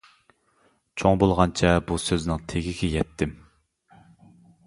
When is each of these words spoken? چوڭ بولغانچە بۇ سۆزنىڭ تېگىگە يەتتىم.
چوڭ 1.01 1.19
بولغانچە 1.23 1.73
بۇ 1.91 1.99
سۆزنىڭ 2.05 2.41
تېگىگە 2.53 2.91
يەتتىم. 2.95 3.35